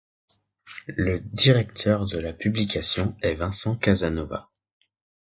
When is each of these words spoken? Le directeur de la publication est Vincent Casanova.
Le 0.87 1.19
directeur 1.19 2.05
de 2.07 2.17
la 2.17 2.33
publication 2.33 3.15
est 3.21 3.35
Vincent 3.35 3.75
Casanova. 3.75 4.49